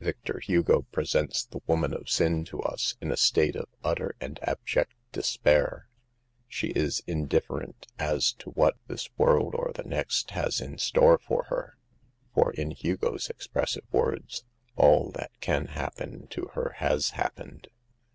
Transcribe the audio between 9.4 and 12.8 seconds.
or the next has in store for her; for, in